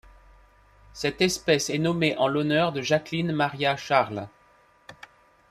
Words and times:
Cette 0.93 1.21
espèce 1.21 1.69
est 1.69 1.77
nommée 1.77 2.17
en 2.17 2.27
l'honneur 2.27 2.71
de 2.71 2.81
Jacqueline 2.81 3.31
Maria 3.31 3.77
Charles. 3.77 4.27